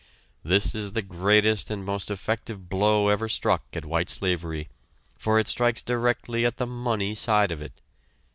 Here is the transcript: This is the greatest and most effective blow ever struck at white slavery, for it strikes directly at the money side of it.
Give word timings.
This 0.43 0.73
is 0.73 0.93
the 0.93 1.03
greatest 1.03 1.69
and 1.69 1.85
most 1.85 2.09
effective 2.09 2.67
blow 2.67 3.09
ever 3.09 3.29
struck 3.29 3.63
at 3.73 3.85
white 3.85 4.09
slavery, 4.09 4.67
for 5.15 5.37
it 5.37 5.47
strikes 5.47 5.83
directly 5.83 6.43
at 6.43 6.57
the 6.57 6.65
money 6.65 7.13
side 7.13 7.51
of 7.51 7.61
it. 7.61 7.81